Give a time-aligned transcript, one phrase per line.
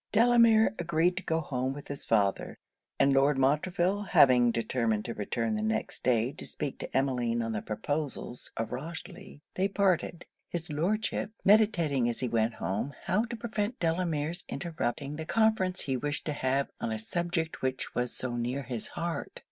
[0.11, 2.57] Delamere agreed to go home with his father;
[2.99, 7.51] and Lord Montreville having determined to return the next day to speak to Emmeline on
[7.51, 13.35] the proposals of Rochely, they parted; his Lordship meditating as he went home how to
[13.35, 18.35] prevent Delamere's interrupting the conference he wished to have on a subject which was so
[18.35, 19.39] near his heart.